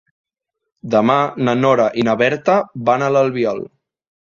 Demà 0.95 1.17
na 1.43 1.55
Nora 1.59 1.87
i 2.03 2.07
na 2.09 2.17
Berta 2.23 2.57
van 2.91 3.07
a 3.07 3.13
l'Albiol. 3.19 3.65